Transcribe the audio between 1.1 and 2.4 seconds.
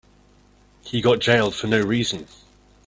jailed for no reason.